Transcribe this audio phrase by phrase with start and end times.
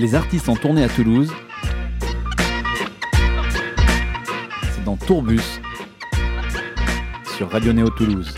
[0.00, 1.30] Les artistes en tournée à Toulouse.
[4.72, 5.60] C'est dans Tourbus
[7.36, 8.34] sur Radio Néo Toulouse.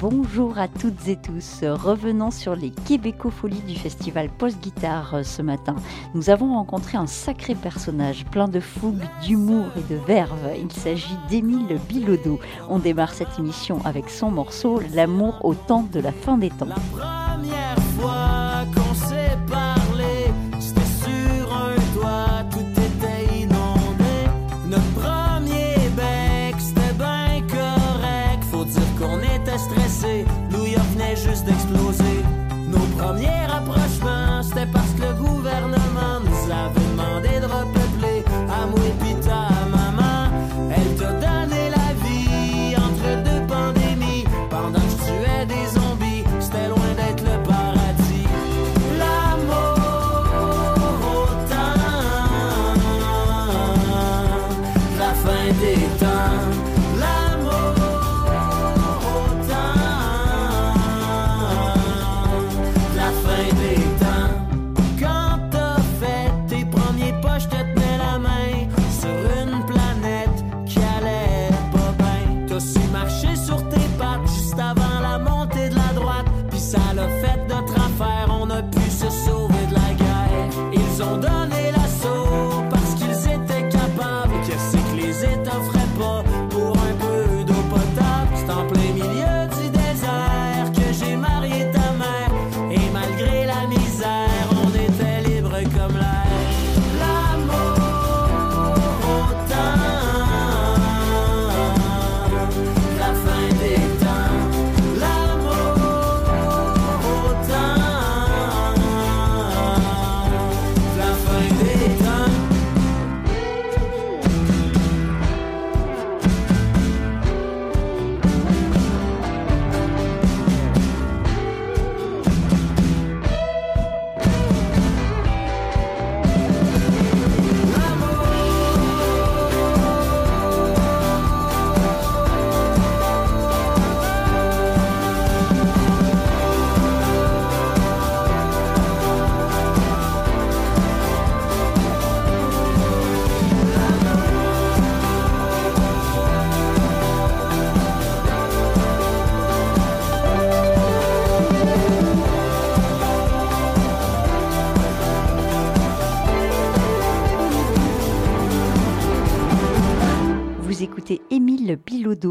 [0.00, 1.60] Bonjour à toutes et tous.
[1.62, 5.76] Revenons sur les Québécofolies du festival Post-Guitare euh, ce matin.
[6.14, 10.56] Nous avons rencontré un sacré personnage plein de fougue, d'humour et de verve.
[10.60, 12.40] Il s'agit d'Émile Bilodeau.
[12.68, 16.66] On démarre cette émission avec son morceau L'amour au temps de la fin des temps.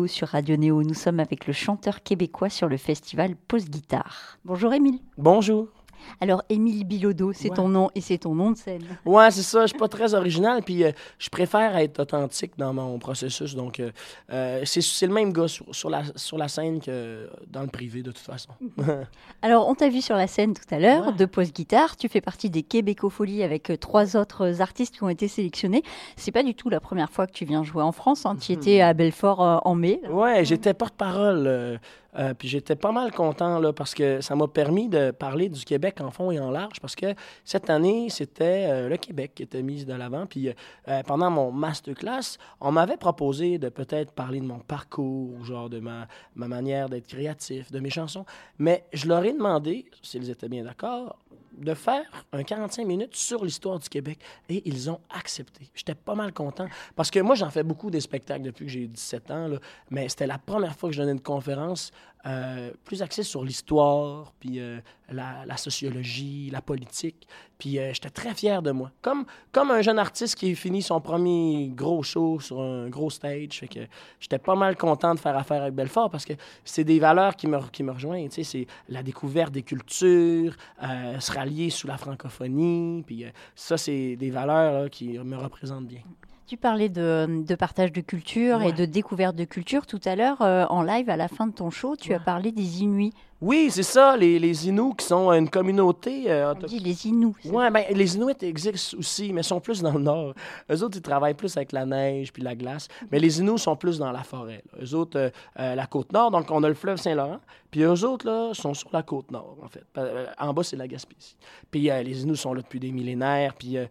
[0.08, 0.84] Sur Radio Néo.
[0.84, 4.38] Nous sommes avec le chanteur québécois sur le festival Post-Guitare.
[4.46, 5.00] Bonjour Émile.
[5.18, 5.79] Bonjour.
[6.22, 7.56] Alors Émile Bilodeau, c'est Ouais.
[7.56, 8.84] ton nom et c'est ton nom de scène.
[9.06, 9.62] Ouais, c'est ça.
[9.64, 13.56] Je suis pas très original, puis euh, je préfère être authentique dans mon processus.
[13.56, 13.92] Donc, euh,
[14.32, 18.02] euh, c'est le même gars sur, sur la, sur la scène que dans le privé,
[18.04, 18.50] de toute façon.
[19.42, 21.14] Alors on t'a vu sur la scène tout à l'heure Ouais.
[21.14, 21.96] de Post-Guitare.
[21.98, 25.84] Tu fais partie des Québécofolies avec trois autres artistes qui ont été sélectionnés.
[26.18, 28.26] C'est pas du tout la première fois que tu viens jouer en France.
[28.26, 28.36] hein.
[28.40, 30.00] Tu étais à Belfort euh, en mai.
[30.04, 30.12] là.
[30.12, 31.80] Ouais, j'étais porte-parole.
[32.18, 35.64] Euh, puis j'étais pas mal content là, parce que ça m'a permis de parler du
[35.64, 37.14] Québec en fond et en large parce que
[37.46, 40.26] cette année, c'était euh, le Québec qui était mis de l'avant.
[40.26, 45.70] Puis euh, pendant mon masterclass, on m'avait proposé de peut-être parler de mon parcours, genre
[45.70, 48.26] de ma manière d'être créatif, de mes chansons.
[48.58, 51.18] Mais je leur ai demandé, s'ils étaient bien d'accord,
[51.60, 54.20] de faire un 45 minutes sur l'histoire du Québec.
[54.50, 55.70] Et ils ont accepté.
[55.74, 56.68] J'étais pas mal content.
[56.96, 59.48] Parce que moi, j'en fais beaucoup des spectacles depuis que j'ai 17 ans.
[59.48, 59.58] là.
[59.90, 61.92] mais c'était la première fois que je donnais une conférence
[62.26, 67.26] euh, plus axée sur l'histoire, puis euh, la, sociologie, la politique.
[67.58, 68.92] Puis euh, j'étais très fier de moi.
[69.02, 73.60] Comme, comme un jeune artiste qui finit son premier gros show sur un gros stage.
[73.60, 73.80] Fait que
[74.20, 76.34] j'étais pas mal content de faire affaire avec Belfort parce que
[76.66, 78.30] c'est des valeurs qui me, qui me rejoignent.
[78.30, 83.02] C'est la découverte des cultures, se rallier sous la francophonie.
[83.08, 86.02] Puis ça, c'est des valeurs qui me représentent bien.
[86.50, 89.86] Tu parlais de, de partage de culture et de découverte de culture.
[89.86, 92.52] Tout à l'heure, euh, en live, à la fin de ton show, tu as parlé
[92.52, 93.14] des Inuits.
[93.40, 97.36] Oui, c'est ça, les, les Inuits qui sont une communauté euh, On dit les Inuits.
[97.46, 100.34] Ouais, ben, les Inuits existent aussi, mais sont plus dans le nord.
[100.70, 102.88] Eux autres, ils travaillent plus avec la neige puis la glace.
[103.12, 104.64] Mais les Inuits sont plus dans la forêt.
[104.74, 104.84] là.
[104.84, 105.30] Eux autres, euh,
[105.60, 107.40] euh, la côte nord, donc on a le fleuve Saint-Laurent.
[107.72, 109.84] Puis eux autres, là, sont sur la côte nord, en fait.
[109.98, 111.36] Euh, en bas, c'est la Gaspésie.
[111.70, 113.54] Puis euh, les Inuits sont là depuis des millénaires.
[113.54, 113.86] Puis euh,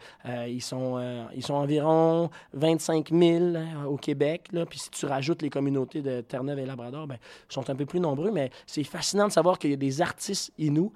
[0.48, 1.00] ils, sont,
[1.34, 4.48] ils sont environ 25 000 hein, au Québec.
[4.52, 4.66] Là.
[4.66, 7.86] Puis si tu rajoutes les communautés de Terre-Neuve et Labrador, ben, ils sont un peu
[7.86, 8.32] plus nombreux.
[8.32, 10.90] Mais c'est fascinant de savoir qu'il y a des artistes Inuits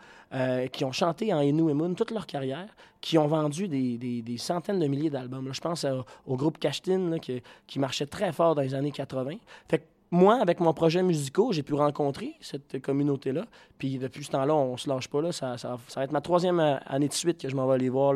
[0.72, 4.38] qui ont chanté en Innu et Moon toute leur carrière, qui ont vendu des, des-
[4.38, 5.52] centaines de milliers d'albums.
[5.52, 5.86] Je pense
[6.26, 9.36] au groupe Cashtin, là, qui, qui marchait très fort dans les années 80.
[9.68, 13.46] Fait que moi, avec mon projet musical, j'ai pu rencontrer cette communauté-là.
[13.78, 15.22] Puis depuis ce temps-là, on se lâche pas.
[15.22, 15.32] Là.
[15.32, 15.56] Ça,
[15.96, 18.14] va être ma troisième euh, année de suite que je m'en vais aller voir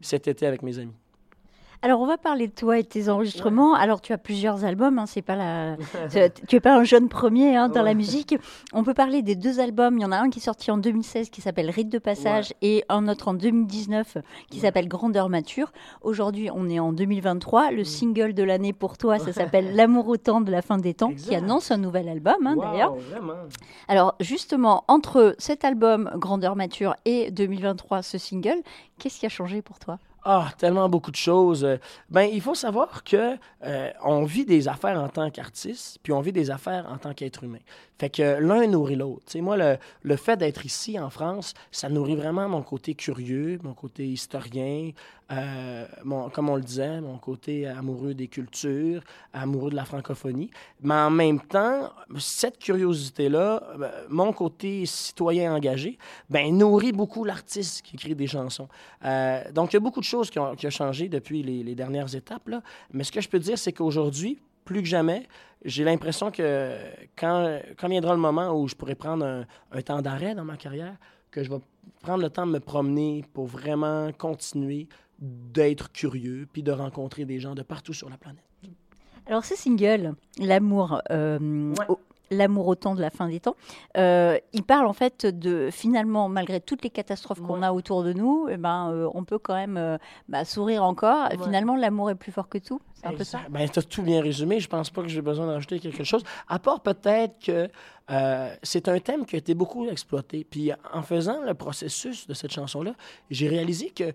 [0.00, 0.92] cet été avec mes amis.
[1.82, 3.74] Alors, on va parler de toi et de tes enregistrements.
[3.74, 5.76] Alors, tu as plusieurs albums, hein, c'est pas la...
[6.48, 8.34] tu es pas un jeune premier hein, dans la musique.
[8.72, 9.98] On peut parler des deux albums.
[9.98, 12.52] Il y en a un qui est sorti en 2016 qui s'appelle Rite de passage
[12.62, 14.18] et un autre en 2019
[14.50, 15.72] qui s'appelle Grandeur mature.
[16.02, 17.70] Aujourd'hui, on est en 2023.
[17.70, 20.94] Le single de l'année pour toi, ça s'appelle L'amour au temps de la fin des
[20.94, 22.96] temps, qui annonce un nouvel album hein, d'ailleurs.
[23.88, 28.62] Alors justement, entre cet album Grandeur mature et 2023, ce single,
[28.98, 29.98] qu'est-ce qui a changé pour toi?
[30.28, 31.64] Ah, tellement beaucoup de choses.
[31.64, 31.76] Euh,
[32.10, 36.20] Ben, il faut savoir que euh, on vit des affaires en tant qu'artiste, puis on
[36.20, 37.60] vit des affaires en tant qu'être humain.
[37.98, 39.24] Fait que l'un nourrit l'autre.
[39.26, 43.58] Tu moi, le, le fait d'être ici en France, ça nourrit vraiment mon côté curieux,
[43.62, 44.90] mon côté historien,
[45.32, 49.02] euh, mon, comme on le disait, mon côté amoureux des cultures,
[49.32, 50.50] amoureux de la francophonie.
[50.82, 55.98] Mais en même temps, cette curiosité-là, ben, mon côté citoyen engagé,
[56.30, 58.68] ben, nourrit beaucoup l'artiste qui écrit des chansons.
[59.04, 61.62] Euh, donc, il y a beaucoup de choses qui ont, qui ont changé depuis les,
[61.62, 62.46] les dernières étapes.
[62.48, 62.62] Là.
[62.92, 65.26] Mais ce que je peux dire, c'est qu'aujourd'hui, plus que jamais,
[65.64, 66.76] j'ai l'impression que
[67.16, 70.56] quand, quand viendra le moment où je pourrais prendre un, un temps d'arrêt dans ma
[70.58, 70.94] carrière,
[71.30, 71.60] que je vais
[72.02, 77.40] prendre le temps de me promener pour vraiment continuer d'être curieux puis de rencontrer des
[77.40, 78.42] gens de partout sur la planète.
[79.26, 81.38] Alors ce single, L'amour, euh,
[81.74, 81.86] Ouais.
[81.88, 81.98] au-
[82.30, 83.56] L'amour au temps de la fin des temps,
[83.96, 88.12] euh, il parle en fait de finalement, malgré toutes les catastrophes qu'on a autour de
[88.12, 91.28] nous, eh ben, euh, on peut quand même euh, bah, sourire encore.
[91.30, 91.38] Ouais.
[91.42, 92.80] Finalement, l'amour est plus fort que tout.
[92.94, 93.40] C'est un peu ça.
[93.50, 94.58] Ben, tu as tout bien résumé.
[94.58, 96.24] Je pense pas que j'ai besoin d'ajouter quelque chose.
[96.48, 97.68] À part peut-être que
[98.62, 100.44] c'est un thème qui a été beaucoup exploité.
[100.48, 102.92] Puis en faisant le processus de cette chanson-là,
[103.30, 104.12] j'ai réalisé que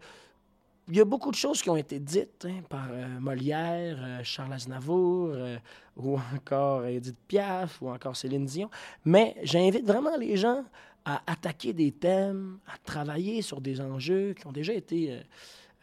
[0.92, 4.20] il y a beaucoup de choses qui ont été dites hein, par euh, Molière, euh,
[4.26, 5.58] Charles Aznavour, euh,
[5.96, 8.70] ou encore Edith Piaf, ou encore Céline Dion.
[9.06, 10.66] Mais j'invite vraiment les gens
[11.06, 15.18] à attaquer des thèmes, à travailler sur des enjeux qui ont déjà été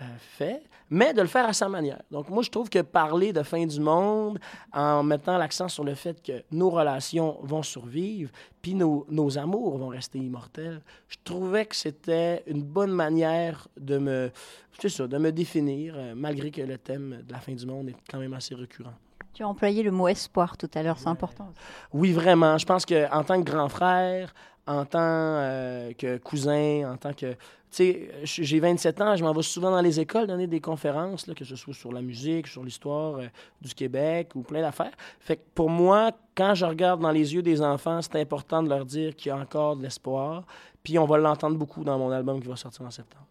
[0.00, 2.00] euh, faits, mais de le faire à sa manière.
[2.10, 4.38] Donc moi, je trouve que parler de fin du monde
[4.72, 8.30] en mettant l'accent sur le fait que nos relations vont survivre,
[8.62, 13.98] puis nos, nos amours vont rester immortels, je trouvais que c'était une bonne manière de
[13.98, 14.30] me,
[14.78, 17.88] c'est ça, de me définir, euh, malgré que le thème de la fin du monde
[17.88, 18.94] est quand même assez récurrent.
[19.34, 21.52] Tu as employé le mot espoir tout à l'heure, c'est important.
[21.92, 22.56] Oui, vraiment.
[22.58, 24.32] Je pense qu'en tant que grand frère,
[24.68, 27.32] en tant euh, que cousin, en tant que...
[27.32, 27.36] Tu
[27.70, 31.34] sais, j'ai 27 ans, je m'en vais souvent dans les écoles donner des conférences, là,
[31.34, 33.26] que ce soit sur la musique, sur l'histoire euh,
[33.60, 34.92] du Québec ou plein d'affaires.
[35.20, 38.68] Fait que pour moi, quand je regarde dans les yeux des enfants, c'est important de
[38.68, 40.44] leur dire qu'il y a encore de l'espoir.
[40.82, 43.26] Puis on va l'entendre beaucoup dans mon album qui va sortir en septembre.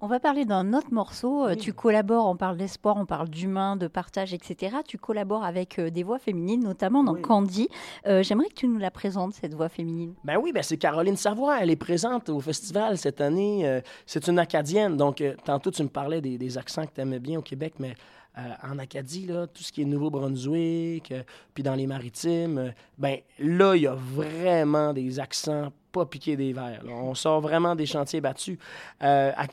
[0.00, 1.44] On va parler d'un autre morceau.
[1.46, 1.56] Euh, Oui.
[1.56, 4.76] Tu collabores, on parle d'espoir, on parle d'humain, de partage, etc.
[4.86, 7.22] Tu collabores avec euh, des voix féminines, notamment dans Oui.
[7.22, 7.68] Candy.
[8.06, 10.12] Euh, J'aimerais que tu nous la présentes, cette voix féminine.
[10.22, 11.60] Ben oui, ben c'est Caroline Savoie.
[11.62, 13.80] Elle est présente au festival cette année.
[14.04, 14.96] C'est une Acadienne.
[14.96, 17.94] Donc, tantôt, tu me parlais des, des accents que tu aimais bien au Québec, mais
[18.38, 21.22] euh, en Acadie, là, tout ce qui est Nouveau-Brunswick, euh,
[21.54, 26.36] puis dans les maritimes, euh, ben là, il y a vraiment des accents pas piqués
[26.36, 26.84] des verres.
[26.84, 26.92] là.
[26.92, 28.58] On sort vraiment des chantiers battus.
[29.00, 29.46] À-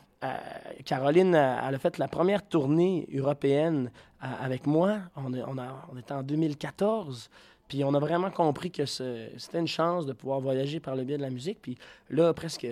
[0.84, 3.90] Caroline, euh, elle a fait la première tournée européenne
[4.22, 4.98] euh, avec moi.
[5.16, 7.30] On, est- on, a- on était en 2014.
[7.66, 11.16] Puis on a vraiment compris que c'était une chance de pouvoir voyager par le biais
[11.16, 11.60] de la musique.
[11.62, 11.78] Puis
[12.10, 12.66] là, presque,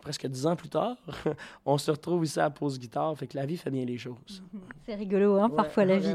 [0.00, 0.96] presque dix ans plus tard,
[1.66, 3.14] on se retrouve ici à pause guitare.
[3.18, 4.42] Fait que la vie fait bien les choses.
[4.86, 6.14] C'est rigolo, hein, parfois la vie.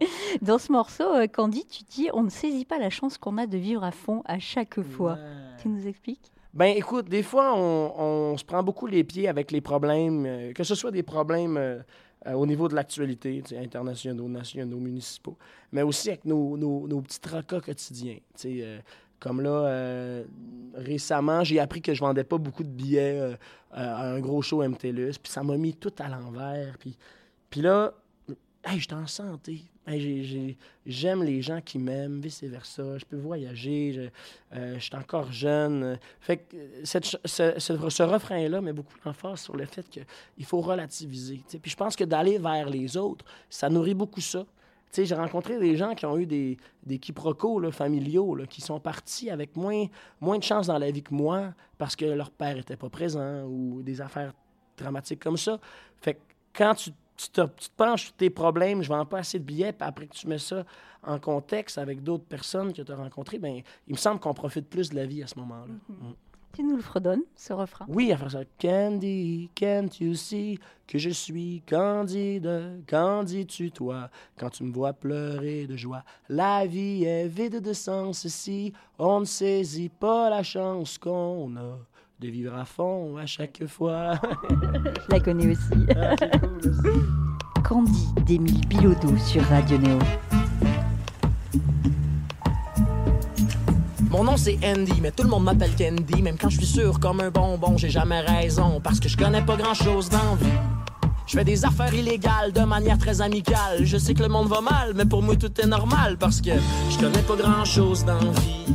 [0.42, 3.46] Dans ce morceau, euh, Candy, tu dis on ne saisit pas la chance qu'on a
[3.46, 5.12] de vivre à fond à chaque fois.
[5.14, 5.20] Ouais.
[5.60, 6.32] Tu nous expliques?
[6.56, 10.64] Ben écoute, des fois, on, se prend beaucoup les pieds avec les problèmes, euh, que
[10.64, 11.80] ce soit des problèmes euh,
[12.26, 15.36] euh, au niveau de l'actualité, internationaux, nationaux, municipaux,
[15.70, 18.16] mais aussi avec nos, nos, petits tracas quotidiens.
[19.20, 20.22] comme là,
[20.74, 23.36] récemment, j'ai appris que je vendais pas beaucoup de billets
[23.70, 26.78] à un gros show MTLUS, puis ça m'a mis tout à l'envers.
[27.50, 27.92] Puis là,
[28.74, 29.62] je suis en santé.
[30.84, 32.98] J'aime les gens qui m'aiment, vice-versa.
[32.98, 35.98] Je peux voyager, je, euh, suis encore jeune.
[36.20, 41.42] Fait que euh, ce, refrain-là met beaucoup d'emphase sur le fait qu'il faut relativiser.
[41.62, 44.44] Puis je pense que d'aller vers les autres, ça nourrit beaucoup ça.
[44.92, 49.54] J'ai rencontré des gens qui ont eu des, des quiproquos familiaux, qui sont partis avec
[49.54, 49.86] moins,
[50.20, 53.42] moins de chance dans la vie que moi parce que leur père n'était pas présent
[53.44, 54.32] ou des affaires
[54.78, 55.60] dramatiques comme ça.
[56.00, 56.20] Fait que
[56.54, 59.44] quand tu tu te, tu te penches sur tes problèmes, je vends pas assez de
[59.44, 60.64] billets, puis après que tu mets ça
[61.02, 64.68] en contexte avec d'autres personnes que tu as rencontrées, ben, il me semble qu'on profite
[64.68, 65.72] plus de la vie à ce moment-là.
[65.88, 66.12] Mm.
[66.56, 68.40] Tu nous le fredonnes, ce refrain Oui, à faire ça.
[68.58, 72.82] Candy, can't you see que je suis candide?
[72.88, 74.08] Qu'en dis-tu, toi,
[74.38, 76.02] quand tu me vois pleurer de joie?
[76.30, 81.78] La vie est vide de sens si on ne saisit pas la chance qu'on a
[82.20, 84.14] de vivre à fond à chaque fois.
[84.50, 85.86] Je la connais aussi.
[85.94, 86.82] Ah, cool.
[87.62, 89.98] Candy d'Émile Bilodeau sur Radio Néo.
[94.08, 96.22] Mon nom c'est Andy, mais tout le monde m'appelle Candy.
[96.22, 98.80] Même quand je suis sûr comme un bonbon, j'ai jamais raison.
[98.82, 100.46] Parce que je connais pas grand chose dans vie.
[101.26, 103.84] Je fais des affaires illégales de manière très amicale.
[103.84, 106.16] Je sais que le monde va mal, mais pour moi tout est normal.
[106.18, 106.52] Parce que
[106.88, 108.74] je connais pas grand chose dans vie.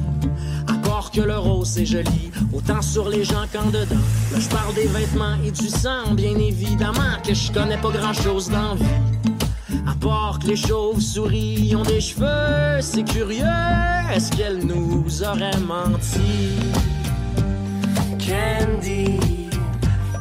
[1.10, 4.06] Que le rose c'est joli, autant sur les gens qu'en dedans.
[4.32, 8.14] Là je parle des vêtements et du sang, bien évidemment que je connais pas grand
[8.14, 8.86] chose dans vie.
[9.86, 13.44] À part que les chauves-souris ont des cheveux, c'est curieux,
[14.14, 16.56] est-ce qu'elle nous aurait menti?
[18.18, 19.50] Candy,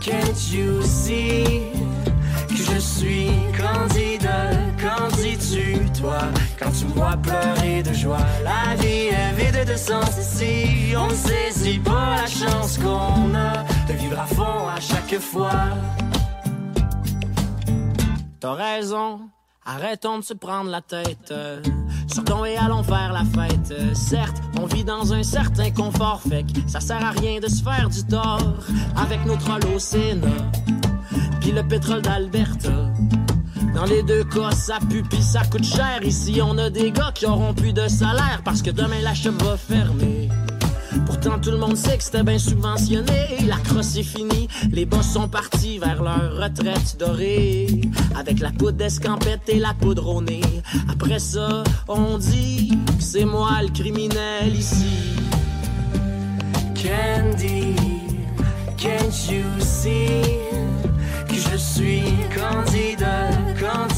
[0.01, 1.71] can't you see
[2.49, 4.29] que je suis candide?
[4.81, 6.21] Qu'en dis-tu, toi,
[6.59, 8.25] quand tu me vois pleurer de joie?
[8.43, 13.63] La vie est vide de sens ici, on ne saisit pas la chance qu'on a
[13.87, 15.51] de vivre à fond à chaque fois.
[18.41, 19.21] T'as raison,
[19.67, 21.35] arrêtons de se prendre la tête.
[22.09, 23.75] Sortons et allons faire la fête.
[23.95, 27.63] Certes, on vit dans un certain confort, fait que ça sert à rien de se
[27.63, 28.55] faire du tort
[28.97, 29.21] avec
[29.75, 30.27] au Sénat.
[31.41, 32.90] Puis le pétrole d'Alberta.
[33.75, 36.03] Dans les deux cas, ça pue pis ça coûte cher.
[36.03, 39.33] Ici, on a des gars qui auront plus de salaire parce que demain la shop
[39.45, 40.29] va fermer.
[41.07, 43.39] Pourtant, tout le monde sait que c'était bien subventionné.
[43.47, 47.81] La crosse est finie, les boss sont partis vers leur retraite dorée.
[48.17, 50.43] Avec la poudre d'escampette et la poudre au nez.
[50.91, 55.15] Après ça, on dit que c'est moi le criminel ici.
[56.75, 57.77] Candy,
[58.77, 60.23] can't you see
[61.29, 62.03] que je suis
[62.35, 62.90] candide?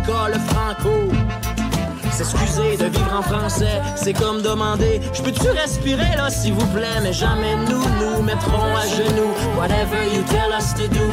[0.00, 0.90] D'écoles franco.
[2.12, 7.00] S'excuser de vivre en français, c'est comme demander Je peux-tu respirer là, s'il vous plaît?
[7.02, 9.34] Mais jamais nous nous mettrons à genoux.
[9.56, 11.10] Whatever you tell us to do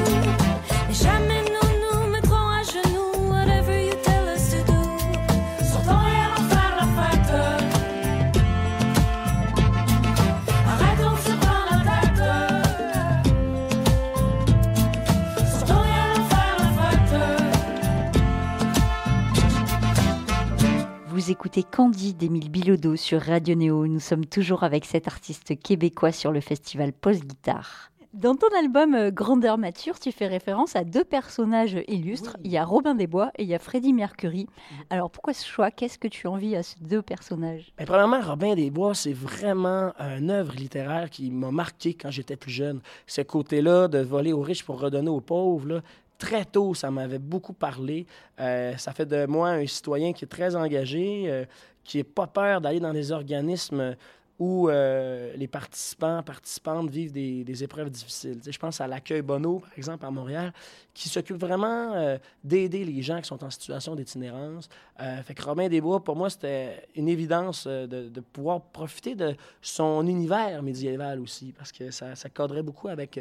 [21.27, 23.85] Vous écoutez Candy d'Émile Bilodeau sur Radio Néo.
[23.85, 27.91] Nous sommes toujours avec cet artiste québécois sur le festival Post Guitare.
[28.13, 32.37] Dans ton album euh, Grandeur Mature, tu fais référence à deux personnages illustres.
[32.45, 34.47] Il y a Robin des Bois et il y a Freddie Mercury.
[34.89, 35.69] Alors pourquoi ce choix?
[35.69, 37.73] Qu'est-ce que tu envies à ces deux personnages?
[37.77, 42.37] Ben, premièrement, Robin des Bois, c'est vraiment une œuvre littéraire qui m'a marqué quand j'étais
[42.37, 42.79] plus jeune.
[43.05, 45.81] Ce côté-là de voler aux riches pour redonner aux pauvres, là,
[46.17, 48.05] très tôt, ça m'avait beaucoup parlé.
[48.39, 51.45] Euh, ça fait de moi un citoyen qui est très engagé, euh,
[51.83, 53.95] qui n'a pas peur d'aller dans des organismes
[54.39, 58.39] où euh, les participants, participantes vivent des, épreuves difficiles.
[58.47, 60.53] Je pense à l'accueil Bono, par exemple, à Montréal,
[60.93, 64.69] qui s'occupe vraiment d'aider les gens qui sont en situation d'itinérance.
[64.99, 69.35] Euh, fait que Robin Desbois, pour moi, c'était une évidence de, de pouvoir profiter de
[69.59, 73.19] son univers médiéval aussi, parce que ça, ça cadrait beaucoup avec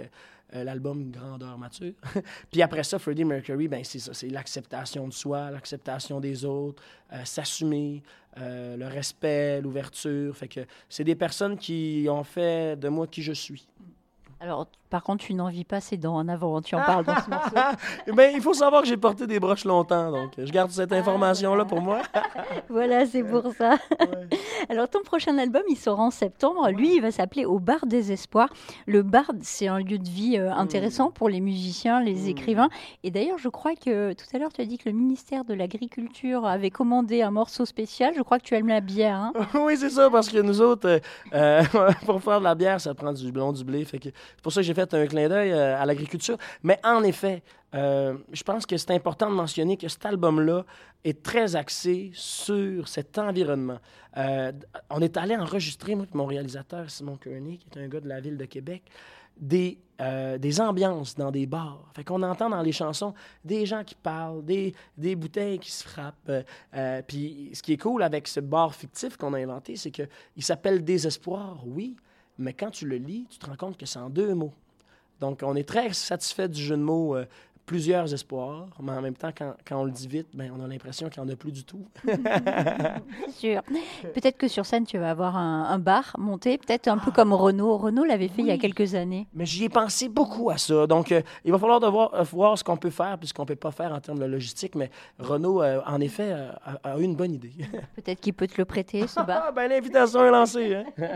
[0.55, 1.93] euh, l'album Grandeur Mature.
[2.53, 6.83] Puis après ça, Freddie Mercury, ben c'est ça, c'est l'acceptation de soi, l'acceptation des autres,
[7.13, 8.03] euh, s'assumer,
[8.39, 10.37] euh, le respect, l'ouverture.
[10.37, 13.67] Fait que c'est des personnes qui ont fait de moi qui je suis.
[14.39, 17.17] Alors, par contre, tu n'en vis pas ses dents en avant, tu en parles dans
[17.17, 17.57] ce morceau.
[18.15, 21.65] Ben, il faut savoir que j'ai porté des broches longtemps, donc je garde cette information-là
[21.65, 22.03] pour moi.
[22.69, 23.77] Voilà, c'est pour ça.
[24.69, 26.69] Alors, ton prochain album, il sort en septembre.
[26.71, 28.49] Lui, il va s'appeler Au Bar des Espoirs.
[28.87, 32.69] Le bar, c'est un lieu de vie euh, intéressant pour les musiciens, les écrivains.
[33.03, 35.55] Et d'ailleurs, je crois que tout à l'heure, tu as dit que le ministère de
[35.55, 38.15] l'Agriculture avait commandé un morceau spécial.
[38.17, 39.17] Je crois que tu aimes la bière.
[39.17, 41.01] Hein oui, c'est ça, parce que nous autres,
[41.33, 41.63] euh,
[42.05, 43.85] pour faire de la bière, ça prend du blond, du blé.
[43.85, 46.37] Fait que c'est pour ça que j'ai fait un clin d'œil euh, à l'agriculture.
[46.63, 47.43] Mais en effet,
[47.75, 50.65] euh, je pense que c'est important de mentionner que cet album-là
[51.05, 53.79] est très axé sur cet environnement.
[54.17, 54.53] Euh,
[54.91, 58.21] on est allé enregistrer, moi, mon réalisateur Simon Kearney, qui est un gars de la
[58.21, 58.83] ville de Québec,
[59.37, 59.79] des,
[60.39, 61.91] des ambiances dans des bars.
[61.95, 63.13] Fait qu'on entend dans les chansons
[63.45, 66.33] des gens qui parlent, des, des bouteilles qui se frappent.
[67.07, 70.83] Puis ce qui est cool avec ce bar fictif qu'on a inventé, c'est qu'il s'appelle
[70.83, 71.97] Désespoir, oui,
[72.39, 74.53] mais quand tu le lis, tu te rends compte que c'est en deux mots.
[75.21, 77.17] Donc, on est très satisfait du jeu de mots.
[77.17, 77.25] euh,
[77.67, 80.69] plusieurs espoirs, mais en même temps, quand, quand on le dit vite, ben, on a
[80.69, 81.85] l'impression qu'il n'y en a plus du tout.
[82.07, 83.63] C'est sûr.
[84.15, 87.33] Peut-être que sur scène, tu vas avoir un, un bar monté, peut-être un peu comme
[87.33, 87.77] Renault.
[87.77, 89.27] Renault l'avait fait il y a quelques années.
[89.35, 90.87] Mais j'y ai pensé beaucoup à ça.
[90.87, 93.43] Donc, euh, il va falloir devoir, euh, voir ce qu'on peut faire, puis ce qu'on
[93.43, 94.75] ne peut pas faire en termes de logistique.
[94.77, 96.51] Mais Renault, euh, en effet, euh,
[96.85, 97.53] a, a eu une bonne idée.
[97.97, 99.45] Peut-être qu'il peut te le prêter, ce bar.
[99.49, 100.75] ah, ben l'invitation est lancée.
[100.77, 100.85] Hein?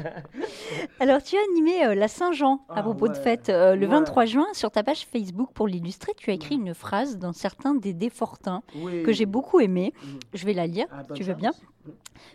[1.01, 3.93] Alors, tu as animé euh, la Saint-Jean à Ah, propos de fête euh, le Ouais.
[3.97, 4.47] 23 juin.
[4.53, 8.63] Sur ta page Facebook, pour l'illustrer, tu as écrit une phrase dans certains des Défortins
[8.77, 9.03] Oui.
[9.03, 9.93] que j'ai beaucoup aimé.
[10.03, 10.07] Mm.
[10.35, 10.87] Je vais la lire.
[10.91, 11.41] Ah, tu veux chance.
[11.41, 11.53] bien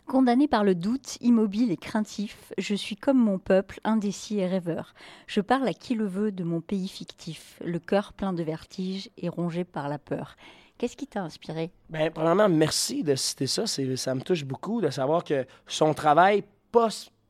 [0.07, 4.93] Condamné par le doute, immobile et craintif, je suis comme mon peuple, indécis et rêveur.
[5.27, 9.09] Je parle à qui le veut de mon pays fictif, le cœur plein de vertige
[9.17, 10.35] et rongé par la peur.
[10.77, 11.71] Qu'est-ce qui t'a inspiré?
[11.89, 13.65] Ben, premièrement, merci de citer ça.
[13.65, 16.43] C'est, ça me touche beaucoup de savoir que son travail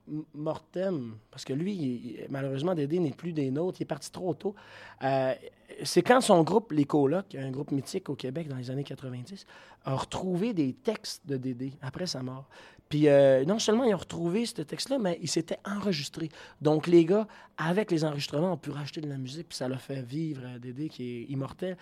[0.05, 4.55] post-mortem, parce que lui, malheureusement, Dédé n'est plus des nôtres, il est parti trop tôt.
[5.03, 5.33] Euh,
[5.83, 9.45] c'est quand son groupe, Les Colocs, un groupe mythique au Québec dans les années 90,
[9.85, 12.47] a retrouvé des textes de Dédé après sa mort.
[12.89, 16.29] Puis euh, non seulement ils ont retrouvé ce texte-là, mais il s'était enregistré.
[16.61, 17.27] Donc les gars,
[17.57, 20.59] avec les enregistrements, ont pu racheter de la musique, puis ça l'a fait vivre euh,
[20.59, 21.77] Dédé, qui est immortel.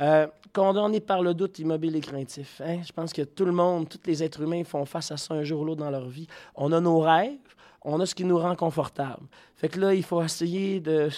[0.00, 2.60] Euh, condamné par le doute immobile et craintif.
[2.64, 2.80] hein.
[2.84, 5.44] Je pense que tout le monde, tous les êtres humains font face à ça un
[5.44, 6.26] jour ou l'autre dans leur vie.
[6.54, 7.36] On a nos rêves,
[7.88, 9.26] on a ce qui nous rend confortable.
[9.56, 11.08] Fait que là, il faut essayer de,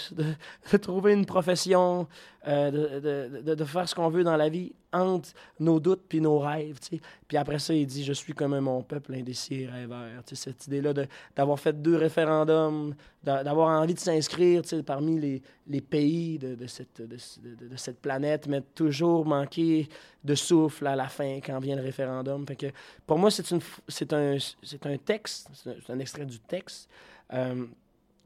[0.81, 2.07] trouver une profession,
[2.47, 6.79] euh, de, faire ce qu'on veut dans la vie entre nos doutes puis nos rêves.
[7.27, 10.07] Puis après ça, il dit Je suis comme mon peuple indécis et rêveur.
[10.25, 10.95] Tu sais, cette idée-là
[11.37, 17.77] d'avoir fait deux référendums, d'avoir envie de s'inscrire parmi les, les pays de, cette, de,
[17.77, 19.89] cette planète, mais toujours manquer
[20.25, 22.47] de souffle à la fin quand vient le référendum.
[22.47, 22.73] Fait
[23.07, 26.89] pour moi, c'est un, un texte, c'est un, c'est un extrait du texte
[27.33, 27.67] euh,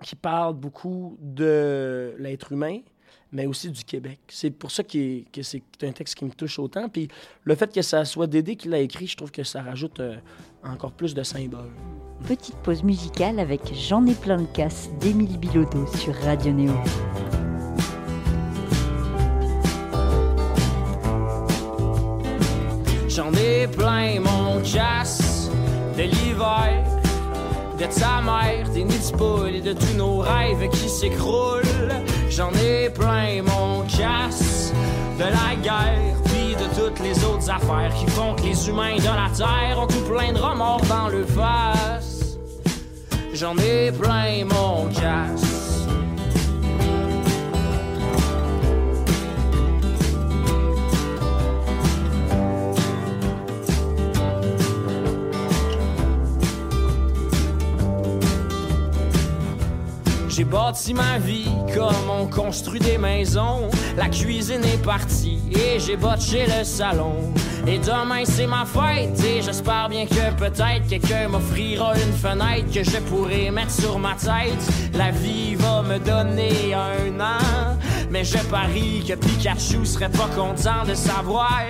[0.03, 2.79] qui parle beaucoup de l'être humain,
[3.35, 4.21] mais aussi du Québec.
[4.29, 6.89] C'est pour ça que c'est un texte qui me touche autant.
[6.89, 7.09] Puis
[7.43, 10.17] le fait que ça soit Dédé qui l'a écrit, je trouve que ça rajoute euh,
[10.63, 11.73] encore plus de symboles.
[12.27, 16.73] Petite pause musicale avec J'en ai plein de casse d'Émilie Bilodeau sur Radio Néo.
[23.09, 25.51] J'en ai plein mon casse
[25.97, 26.85] de l'hiver,
[27.79, 31.63] de ta mère, des nids de poules et de tous nos rêves qui s'écroulent.
[32.37, 34.73] J'en ai plein mon casse
[35.17, 39.05] de la guerre, puis de toutes les autres affaires qui font que les humains de
[39.05, 42.37] la terre ont tout plein de remords dans le face.
[43.33, 45.54] J'en ai plein mon casse.
[60.45, 63.71] J'ai bâti ma vie comme on construit des maisons.
[63.97, 67.33] La cuisine est partie et j'ai botché le salon.
[67.67, 72.85] Et demain c'est ma fête et j'espère bien que peut-être quelqu'un m'offrira une fenêtre que
[72.85, 74.93] je pourrai mettre sur ma tête.
[74.93, 77.79] La vie va me donner un an,
[78.11, 81.63] mais je parie que Pikachu serait pas content de savoir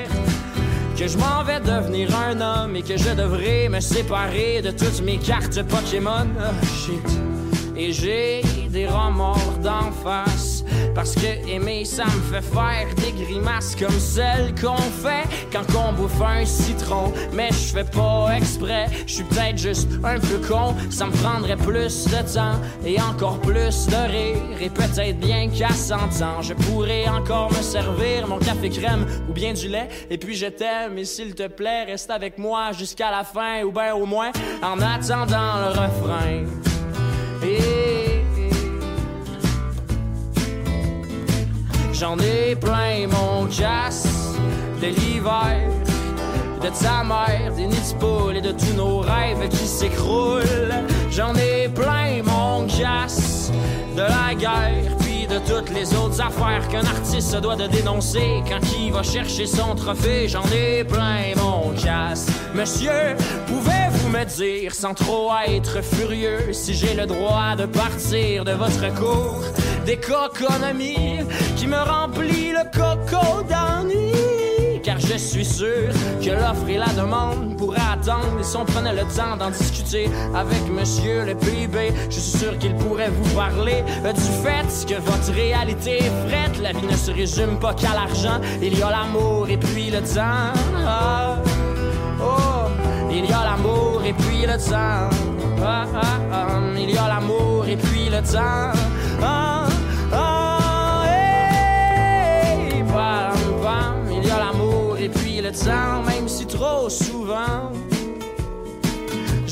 [0.99, 5.03] que je m'en vais devenir un homme et que je devrais me séparer de toutes
[5.03, 6.27] mes cartes Pokémon.
[6.41, 7.34] Oh, shit.
[7.77, 10.65] Et j'ai des remords d'en face.
[10.95, 15.93] Parce que aimer ça me fait faire des grimaces Comme celles qu'on fait quand on
[15.93, 17.13] bouffe un citron.
[17.33, 20.75] Mais je fais pas exprès, je suis peut-être juste un peu con.
[20.91, 24.61] Ça me prendrait plus de temps et encore plus de rire.
[24.61, 29.33] Et peut-être bien qu'à 100 ans Je pourrais encore me servir mon café crème ou
[29.33, 29.89] bien du lait.
[30.11, 33.73] Et puis je t'aime et s'il te plaît reste avec moi jusqu'à la fin Ou
[33.73, 34.31] bien au moins
[34.63, 36.74] en attendant le refrain
[37.45, 38.51] eh, eh.
[41.93, 44.07] J'en ai plein mon jazz
[44.81, 45.69] de l'hiver,
[46.63, 47.95] de sa mère, des nids
[48.35, 50.85] et de tous nos rêves qui s'écroulent.
[51.11, 53.53] J'en ai plein mon jazz
[53.97, 58.61] de la guerre de toutes les autres affaires qu'un artiste se doit de dénoncer quand
[58.79, 60.29] il va chercher son trophée.
[60.29, 62.27] J'en ai plein mon casse.
[62.55, 68.53] Monsieur, pouvez-vous me dire, sans trop être furieux, si j'ai le droit de partir de
[68.53, 69.45] votre cours
[69.87, 71.19] d'économie
[71.57, 74.24] qui me remplit le coco d'ennui?
[75.15, 79.03] Je suis sûr que l'offre et la demande pourraient attendre et si on prenait le
[79.03, 84.21] temps d'en discuter avec monsieur le PIB, je suis sûr qu'il pourrait vous parler du
[84.43, 86.61] fait que votre réalité est frette.
[86.61, 90.01] La vie ne se résume pas qu'à l'argent, il y a l'amour et puis le
[90.01, 90.53] temps.
[90.85, 91.37] Ah,
[92.21, 92.69] oh,
[93.11, 95.11] il y a l'amour et puis le temps.
[95.63, 95.87] Ah,
[96.33, 98.84] ah, il y a l'amour et puis le temps.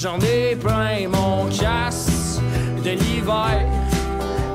[0.03, 2.41] J'en ai plein mon casse
[2.85, 3.65] de l'hiver,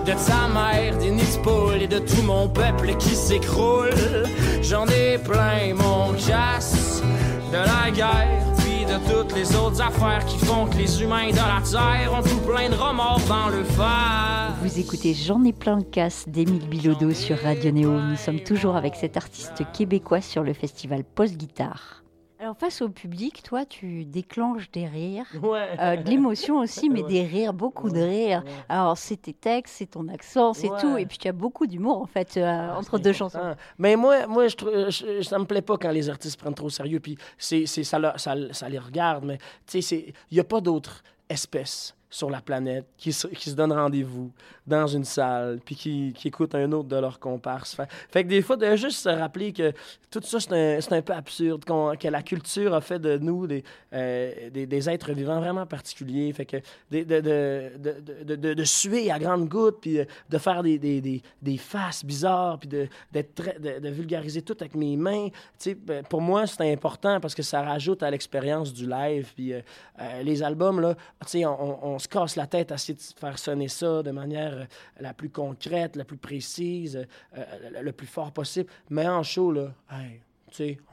[0.05, 4.25] de ta mère, des de et de tout mon peuple qui s'écroule.
[4.61, 7.01] J'en ai plein mon casse
[7.49, 11.37] de la guerre, puis de toutes les autres affaires qui font que les humains de
[11.37, 14.53] la terre ont tout plein de remords dans le fer.
[14.61, 17.97] Vous écoutez J'en ai plein le casse d'Émile Bilodeau sur Radio Néo.
[18.01, 22.03] Nous sommes toujours avec cet artiste québécois sur le festival Post Guitare.
[22.39, 25.69] Alors face au public, toi, tu déclenches des rires, Ouais.
[25.79, 27.07] euh, de l'émotion aussi, mais Ouais.
[27.09, 28.43] des rires, beaucoup de rires.
[28.69, 31.97] Alors c'est tes textes, c'est ton accent, c'est tout, et puis tu as beaucoup d'humour
[31.99, 33.39] en fait euh, entre deux chansons.
[33.41, 36.69] Ah, Mais moi, moi je, ça me plaît pas quand les artistes prennent trop au
[36.69, 36.99] sérieux.
[36.99, 39.25] Puis c'est, ça, ça, ça les regarde.
[39.25, 43.49] Mais tu sais, il n'y a pas d'autre espèce sur la planète qui se, qui
[43.49, 44.31] se donne rendez-vous
[44.65, 47.75] dans une salle puis qui, qui écoute un autre de leurs comparses.
[47.75, 49.73] Fait, fait que des fois, de juste se rappeler que
[50.09, 50.53] tout ça, c'est
[50.93, 54.89] un, un peu absurde, qu'on- que la culture a fait de nous des, euh, des,
[54.89, 56.31] êtres vivants vraiment particuliers.
[56.31, 56.57] Fait que
[56.91, 57.21] de, de,
[57.77, 62.05] de, de, de, suer à grandes gouttes puis de, de faire des, des, des, faces
[62.05, 65.27] bizarres puis de, de, vulgariser tout avec mes mains.
[65.85, 69.31] Ben, pour moi, c'est important parce que ça rajoute à l'expérience du live.
[69.35, 69.61] Puis euh,
[69.99, 70.95] euh, les albums, là,
[71.35, 74.53] on, on- on se casse la tête à essayer de faire sonner ça de manière
[74.53, 74.65] euh,
[74.99, 78.69] la plus concrète, la plus précise, euh, le, le plus fort possible.
[78.91, 80.21] Mais en show, là, hey,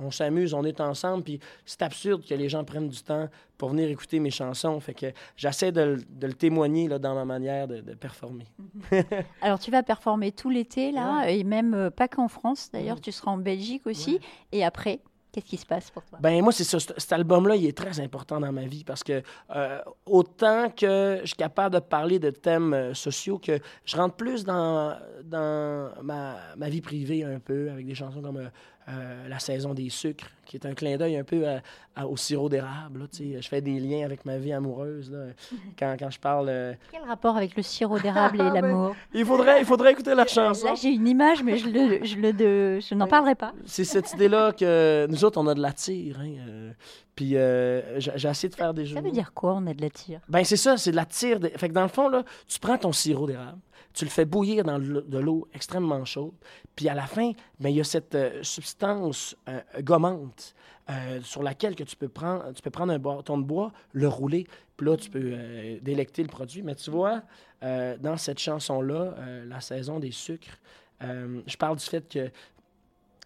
[0.00, 3.68] on s'amuse, on est ensemble, puis c'est absurde que les gens prennent du temps pour
[3.68, 4.80] venir écouter mes chansons.
[4.80, 8.46] Fait que j'essaie de, le- de le témoigner là, dans ma manière de, de performer.
[9.42, 13.12] Alors tu vas performer tout l'été là, et même euh, pas qu'en France d'ailleurs, tu
[13.12, 14.20] seras en Belgique aussi.
[14.52, 15.00] Et après,
[15.34, 16.18] qu'est-ce qui se passe pour toi?
[16.20, 16.78] Ben moi, c'est ça.
[16.78, 19.22] Cet album-là, il est très important dans ma vie parce que
[19.54, 24.14] euh, autant que je suis capable de parler de thèmes euh, sociaux, que je rentre
[24.14, 28.48] plus dans, dans ma, ma vie privée un peu avec des chansons comme euh,
[28.88, 31.60] euh, La saison des sucres, qui est un clin d'œil un peu à-
[31.96, 33.08] à- au sirop d'érable.
[33.18, 35.26] Je fais des liens avec ma vie amoureuse là,
[35.78, 36.48] quand, quand je parle.
[36.50, 38.94] euh, Quel rapport avec le sirop d'érable et Ah, ben, l'amour?
[39.14, 40.66] il, faudrait, il faudrait écouter la chanson.
[40.66, 43.52] Là j'ai une image, mais je, le, je, le de- je n'en parlerai pas.
[43.64, 46.18] C'est cette idée-là que nous autres, on a de la tire.
[46.20, 46.72] Hein, euh,
[47.16, 48.96] puis j'ai essayé de faire des jeux.
[48.96, 50.20] Ça veut dire quoi On a de la tire?
[50.28, 51.38] Ben c'est ça, c'est de la tire.
[51.56, 53.58] Fait que dans le fond, là, tu prends ton sirop d'érable,
[53.94, 56.34] tu le fais bouillir dans de l'eau extrêmement chaude,
[56.74, 60.54] puis à la fin, ben il y a cette euh, substance euh, gommante
[60.90, 64.08] euh, sur laquelle que tu peux prendre, tu peux prendre un bâton de bois, le
[64.08, 66.62] rouler, puis là, tu peux euh, délecter le produit.
[66.62, 67.22] Mais tu vois,
[67.62, 69.14] dans cette chanson-là,
[69.46, 70.58] La saison des sucres,
[71.00, 72.30] je parle du fait que,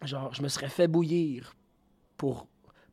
[0.07, 1.57] genre, je me serais fait bouillir
[2.17, 2.47] pour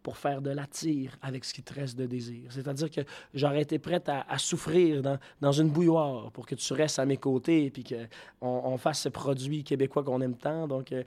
[0.05, 2.43] pour faire de la tire avec ce qui te reste de désir.
[2.51, 3.01] C'est-à-dire que
[3.33, 7.17] j'aurais été prête à, souffrir dans, dans une bouilloire pour que tu restes à mes
[7.17, 8.07] côtés et puis qu'on
[8.47, 10.67] on fasse ce produit québécois qu'on aime tant.
[10.67, 11.01] Donc, euh,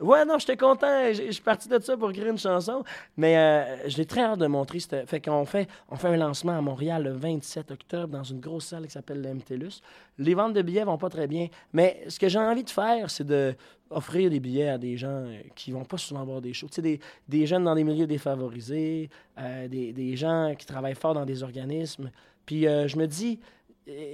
[0.00, 1.12] ouais, non, j'étais content.
[1.12, 2.82] Je suis parti de ça pour écrire une chanson.
[3.16, 4.80] Mais euh, j'ai très hâte de montrer.
[4.80, 8.40] cette- Fait qu'on fait, on fait un lancement à Montréal le 27 octobre dans une
[8.40, 9.80] grosse salle qui s'appelle le MTLUS.
[10.18, 11.48] Les ventes de billets vont pas très bien.
[11.72, 13.54] Mais ce que j'ai envie de faire, c'est de
[13.90, 16.68] offrir des billets à des gens euh, qui vont pas souvent voir des shows.
[16.68, 20.94] Tu sais, des, des jeunes dans des milieux défavorisés, euh, des, des gens qui travaillent
[20.94, 22.10] fort dans des organismes.
[22.46, 23.38] Puis je me dis,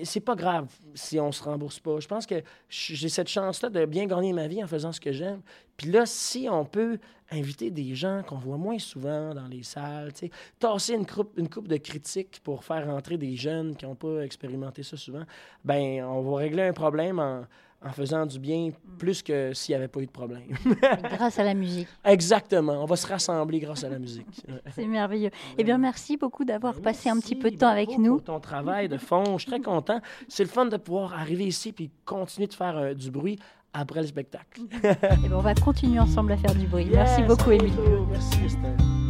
[0.02, 2.00] c'est pas grave si on se rembourse pas.
[2.00, 5.12] Je pense que j'ai cette chance-là de bien gagner ma vie en faisant ce que
[5.12, 5.40] j'aime.
[5.76, 6.98] Puis là, si on peut
[7.30, 10.12] inviter des gens qu'on voit moins souvent dans les salles,
[10.58, 14.22] tasser une coupe, une coupe de critiques pour faire rentrer des jeunes qui n'ont pas
[14.22, 15.24] expérimenté ça souvent,
[15.64, 17.44] ben on va régler un problème en,
[17.84, 20.42] en faisant du bien plus que s'il n'y avait pas eu de problème.
[21.02, 21.88] grâce à la musique.
[22.04, 22.82] Exactement.
[22.82, 24.26] On va se rassembler grâce à la musique.
[24.74, 25.30] C'est merveilleux.
[25.56, 28.16] Eh bien, merci beaucoup d'avoir Ben, passé un petit peu de temps avec nous.
[28.16, 30.00] Pour ton travail de fond, je suis très content.
[30.28, 33.38] C'est le fun de pouvoir arriver ici puis continuer de faire euh, du bruit
[33.72, 34.62] après le spectacle.
[34.82, 36.88] Eh ben, on va continuer ensemble à faire du bruit.
[36.90, 38.06] Merci beaucoup, bientôt.
[38.10, 39.07] Merci, Esther.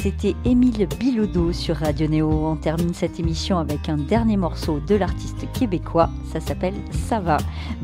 [0.00, 2.30] C'était Émile Bilodeau sur Radio Néo.
[2.30, 6.08] On termine cette émission avec un dernier morceau de l'artiste québécois.
[6.32, 7.38] Ça s'appelle Ça va.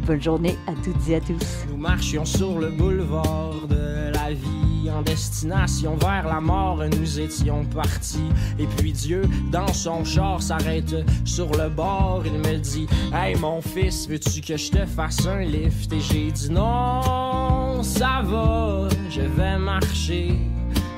[0.07, 1.67] Bonne journée à toutes et à tous.
[1.69, 6.83] Nous marchions sur le boulevard de la vie en destination vers la mort.
[7.01, 8.31] Nous étions partis.
[8.61, 12.23] Et puis Dieu, dans son char, s'arrête sur le bord.
[12.25, 15.93] Il me dit Hey mon fils, veux-tu que je te fasse un lift?
[15.93, 20.39] Et j'ai dit Non, ça va, je vais marcher,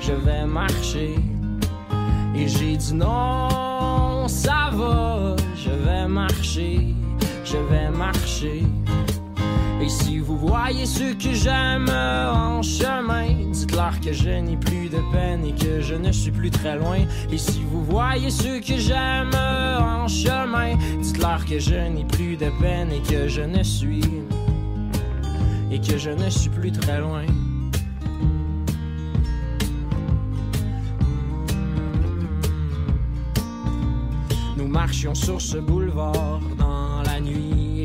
[0.07, 1.17] je vais marcher.
[2.37, 6.95] Et j'ai dit non, ça va, je vais marcher,
[7.45, 8.63] je vais marcher.
[9.83, 15.01] Et si vous voyez ceux que j'aime en chemin, dites-leur que je n'ai plus de
[15.13, 16.99] peine et que je ne suis plus très loin.
[17.33, 22.51] Et si vous voyez ceux que j'aime en chemin, dites-leur que je n'ai plus de
[22.61, 24.05] peine et que je ne suis
[25.73, 27.27] et que je ne suis plus très loin.
[34.77, 37.56] Marchions sur ce boulevard dans la nuit.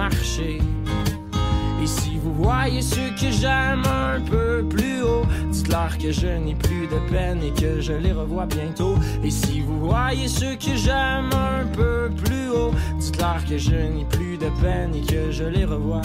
[0.00, 6.54] Et si vous voyez ceux que j'aime un peu plus haut, dites-leur que je n'ai
[6.54, 8.94] plus de peine et que je les revois bientôt.
[9.24, 14.04] Et si vous voyez ceux que j'aime un peu plus haut, dites-leur que je n'ai
[14.04, 16.02] plus de peine et que je les revois.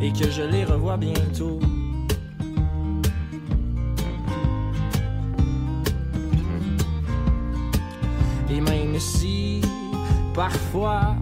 [0.00, 1.58] Et que je les revois bientôt.
[8.48, 9.60] Et même si,
[10.34, 11.16] parfois,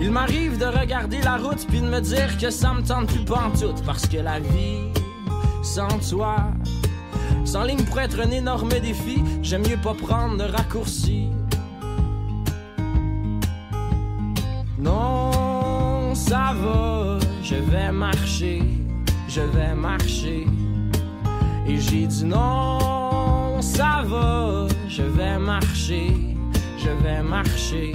[0.00, 3.24] il m'arrive de regarder la route puis de me dire que ça me tente plus
[3.24, 4.92] pantoute parce que la vie,
[5.62, 6.36] sans toi,
[7.44, 9.22] sans ligne pourrait être un énorme défi.
[9.42, 11.28] J'aime mieux pas prendre de raccourcis.
[14.78, 18.62] Non, ça va, je vais marcher,
[19.28, 20.46] je vais marcher.
[21.66, 26.12] Et j'ai dit non, ça va, je vais marcher,
[26.78, 27.94] je vais marcher.